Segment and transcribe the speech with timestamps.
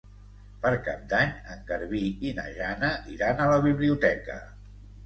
[0.63, 2.01] Per Cap d'Any en Garbí
[2.31, 4.43] i na Jana iran a la biblioteca.